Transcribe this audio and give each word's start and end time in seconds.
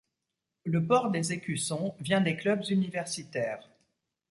Le 0.65 0.83
port 0.87 1.11
des 1.11 1.31
écussons 1.31 1.93
vient 1.99 2.21
des 2.21 2.35
clubs 2.35 2.63
universitaires. 2.71 3.69